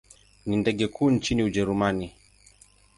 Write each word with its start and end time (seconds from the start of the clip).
Ni 0.45 0.57
ndege 0.57 0.87
kuu 0.87 1.11
nchini 1.11 1.43
Ujerumani. 1.43 2.13